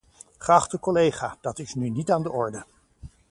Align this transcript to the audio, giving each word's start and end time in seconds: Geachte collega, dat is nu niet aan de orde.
Geachte 0.39 0.79
collega, 0.79 1.37
dat 1.41 1.59
is 1.59 1.73
nu 1.73 1.89
niet 1.89 2.11
aan 2.11 2.23
de 2.23 2.31
orde. 2.31 2.65